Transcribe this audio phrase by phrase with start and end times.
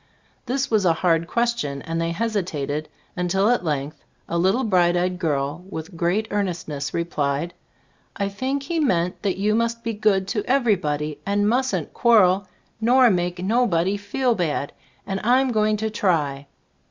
[0.47, 4.97] This was a hard question, and they hesitated, un til at length a little bright
[4.97, 7.53] eyed girl with great earnestness replied:
[8.15, 12.47] "I think He meant that you must be good to everybody, and mustn't quarrel
[12.81, 14.73] nor make nobody feel bad,
[15.05, 16.47] and Fm go ing to try."